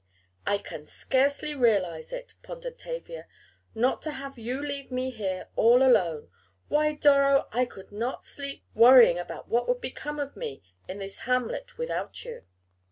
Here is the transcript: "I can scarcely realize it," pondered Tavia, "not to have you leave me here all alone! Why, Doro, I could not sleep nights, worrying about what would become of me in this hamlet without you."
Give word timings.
"I 0.47 0.57
can 0.57 0.83
scarcely 0.85 1.53
realize 1.53 2.11
it," 2.11 2.33
pondered 2.41 2.79
Tavia, 2.79 3.27
"not 3.75 4.01
to 4.01 4.09
have 4.09 4.35
you 4.35 4.59
leave 4.59 4.89
me 4.91 5.11
here 5.11 5.49
all 5.55 5.83
alone! 5.83 6.31
Why, 6.69 6.93
Doro, 6.93 7.47
I 7.51 7.65
could 7.65 7.91
not 7.91 8.23
sleep 8.23 8.63
nights, 8.63 8.75
worrying 8.75 9.19
about 9.19 9.47
what 9.47 9.67
would 9.67 9.79
become 9.79 10.19
of 10.19 10.35
me 10.35 10.63
in 10.87 10.97
this 10.97 11.19
hamlet 11.29 11.77
without 11.77 12.25
you." 12.25 12.45